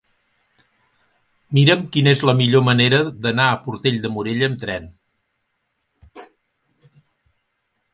Mira'm 1.57 1.83
quina 1.97 2.11
és 2.17 2.23
la 2.29 2.35
millor 2.41 2.65
manera 2.71 3.03
d'anar 3.27 3.47
a 3.51 3.61
Portell 3.69 4.01
de 4.07 4.15
Morella 4.17 4.51
amb 4.51 4.61
tren. 4.67 4.93